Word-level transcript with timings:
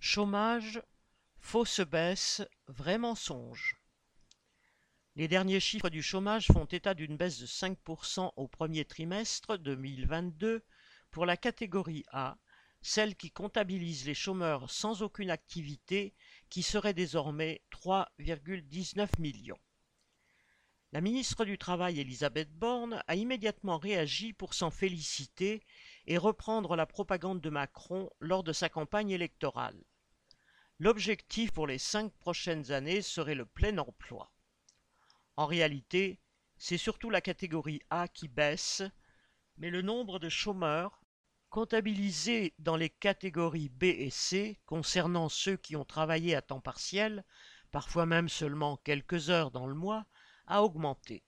Chômage, 0.00 0.80
fausse 1.40 1.80
baisse, 1.80 2.42
vrai 2.68 2.98
mensonge. 2.98 3.76
Les 5.16 5.26
derniers 5.26 5.58
chiffres 5.58 5.90
du 5.90 6.02
chômage 6.02 6.46
font 6.46 6.66
état 6.66 6.94
d'une 6.94 7.16
baisse 7.16 7.40
de 7.40 7.46
5% 7.46 8.30
au 8.36 8.46
premier 8.46 8.84
trimestre 8.84 9.58
2022 9.58 10.64
pour 11.10 11.26
la 11.26 11.36
catégorie 11.36 12.04
A, 12.12 12.38
celle 12.80 13.16
qui 13.16 13.32
comptabilise 13.32 14.06
les 14.06 14.14
chômeurs 14.14 14.70
sans 14.70 15.02
aucune 15.02 15.30
activité, 15.30 16.14
qui 16.48 16.62
serait 16.62 16.94
désormais 16.94 17.62
3,19 17.72 19.18
millions. 19.18 19.58
La 20.90 21.02
ministre 21.02 21.44
du 21.44 21.58
Travail 21.58 22.00
Elisabeth 22.00 22.50
Borne 22.50 23.02
a 23.06 23.14
immédiatement 23.14 23.76
réagi 23.76 24.32
pour 24.32 24.54
s'en 24.54 24.70
féliciter 24.70 25.62
et 26.06 26.16
reprendre 26.16 26.76
la 26.76 26.86
propagande 26.86 27.42
de 27.42 27.50
Macron 27.50 28.08
lors 28.20 28.42
de 28.42 28.54
sa 28.54 28.70
campagne 28.70 29.10
électorale. 29.10 29.84
L'objectif 30.78 31.52
pour 31.52 31.66
les 31.66 31.76
cinq 31.76 32.10
prochaines 32.14 32.72
années 32.72 33.02
serait 33.02 33.34
le 33.34 33.44
plein 33.44 33.76
emploi. 33.76 34.32
En 35.36 35.44
réalité, 35.44 36.20
c'est 36.56 36.78
surtout 36.78 37.10
la 37.10 37.20
catégorie 37.20 37.82
A 37.90 38.08
qui 38.08 38.26
baisse, 38.26 38.82
mais 39.58 39.68
le 39.68 39.82
nombre 39.82 40.18
de 40.18 40.30
chômeurs 40.30 41.02
comptabilisés 41.50 42.54
dans 42.58 42.76
les 42.76 42.90
catégories 42.90 43.68
B 43.68 43.84
et 43.84 44.10
C 44.10 44.58
concernant 44.64 45.28
ceux 45.28 45.58
qui 45.58 45.76
ont 45.76 45.84
travaillé 45.84 46.34
à 46.34 46.40
temps 46.40 46.62
partiel, 46.62 47.26
parfois 47.72 48.06
même 48.06 48.30
seulement 48.30 48.78
quelques 48.78 49.28
heures 49.28 49.50
dans 49.50 49.66
le 49.66 49.74
mois, 49.74 50.06
a 50.48 50.62
augmenté. 50.62 51.22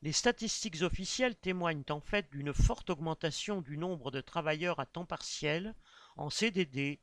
Les 0.00 0.12
statistiques 0.12 0.82
officielles 0.82 1.36
témoignent 1.36 1.84
en 1.90 2.00
fait 2.00 2.30
d'une 2.32 2.52
forte 2.52 2.90
augmentation 2.90 3.60
du 3.60 3.76
nombre 3.76 4.10
de 4.10 4.20
travailleurs 4.20 4.80
à 4.80 4.86
temps 4.86 5.04
partiel, 5.04 5.74
en 6.16 6.30
CDD 6.30 7.00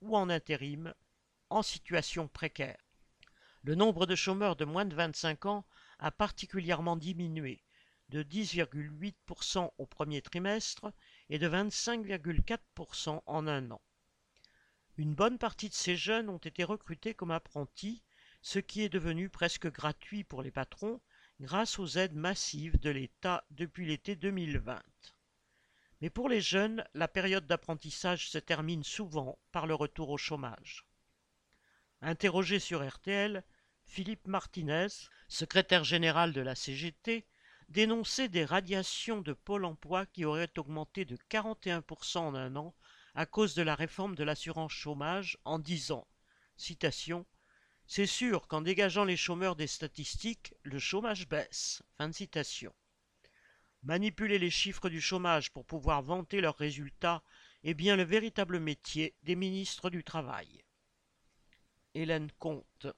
ou 0.00 0.16
en 0.16 0.28
intérim, 0.28 0.94
en 1.50 1.62
situation 1.62 2.28
précaire. 2.28 2.78
Le 3.62 3.74
nombre 3.74 4.06
de 4.06 4.14
chômeurs 4.14 4.54
de 4.54 4.64
moins 4.64 4.84
de 4.84 4.94
25 4.94 5.46
ans 5.46 5.66
a 5.98 6.10
particulièrement 6.10 6.96
diminué, 6.96 7.64
de 8.10 8.22
10,8% 8.22 9.72
au 9.78 9.86
premier 9.86 10.22
trimestre 10.22 10.92
et 11.28 11.38
de 11.38 11.48
25,4% 11.48 13.22
en 13.26 13.46
un 13.48 13.70
an. 13.70 13.80
Une 14.96 15.14
bonne 15.14 15.38
partie 15.38 15.68
de 15.68 15.74
ces 15.74 15.96
jeunes 15.96 16.28
ont 16.28 16.38
été 16.38 16.62
recrutés 16.64 17.14
comme 17.14 17.32
apprentis, 17.32 18.04
ce 18.46 18.60
qui 18.60 18.82
est 18.82 18.88
devenu 18.88 19.28
presque 19.28 19.66
gratuit 19.72 20.22
pour 20.22 20.40
les 20.40 20.52
patrons 20.52 21.00
grâce 21.40 21.80
aux 21.80 21.98
aides 21.98 22.14
massives 22.14 22.78
de 22.78 22.90
l'État 22.90 23.44
depuis 23.50 23.86
l'été 23.86 24.14
2020. 24.14 24.80
Mais 26.00 26.10
pour 26.10 26.28
les 26.28 26.40
jeunes, 26.40 26.84
la 26.94 27.08
période 27.08 27.48
d'apprentissage 27.48 28.28
se 28.28 28.38
termine 28.38 28.84
souvent 28.84 29.36
par 29.50 29.66
le 29.66 29.74
retour 29.74 30.10
au 30.10 30.16
chômage. 30.16 30.86
Interrogé 32.02 32.60
sur 32.60 32.86
RTL, 32.86 33.42
Philippe 33.84 34.28
Martinez, 34.28 34.86
secrétaire 35.26 35.82
général 35.82 36.32
de 36.32 36.40
la 36.40 36.54
CGT, 36.54 37.26
dénonçait 37.68 38.28
des 38.28 38.44
radiations 38.44 39.22
de 39.22 39.32
Pôle 39.32 39.64
emploi 39.64 40.06
qui 40.06 40.24
auraient 40.24 40.56
augmenté 40.56 41.04
de 41.04 41.16
41% 41.30 42.18
en 42.18 42.34
un 42.36 42.54
an 42.54 42.76
à 43.16 43.26
cause 43.26 43.56
de 43.56 43.62
la 43.62 43.74
réforme 43.74 44.14
de 44.14 44.22
l'assurance 44.22 44.70
chômage 44.70 45.36
en 45.44 45.58
disant 45.58 46.06
citation 46.56 47.26
c'est 47.86 48.06
sûr 48.06 48.48
qu'en 48.48 48.60
dégageant 48.60 49.04
les 49.04 49.16
chômeurs 49.16 49.56
des 49.56 49.66
statistiques, 49.66 50.54
le 50.62 50.78
chômage 50.78 51.28
baisse. 51.28 51.82
Manipuler 53.82 54.38
les 54.38 54.50
chiffres 54.50 54.88
du 54.88 55.00
chômage 55.00 55.52
pour 55.52 55.64
pouvoir 55.64 56.02
vanter 56.02 56.40
leurs 56.40 56.56
résultats 56.56 57.22
est 57.62 57.74
bien 57.74 57.96
le 57.96 58.02
véritable 58.02 58.58
métier 58.58 59.14
des 59.22 59.36
ministres 59.36 59.90
du 59.90 60.02
Travail. 60.02 60.64
Hélène 61.94 62.30
Comte 62.38 62.88